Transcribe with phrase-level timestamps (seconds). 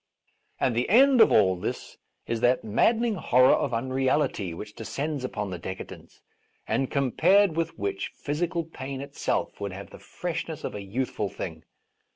[0.59, 5.53] And the end of all this is that maddening horror of unreality which descends upon
[5.53, 6.21] A Defence of Rash Vows the decadents,
[6.67, 11.65] and compared with which physical pain itself would have the freshness of a youthful thing.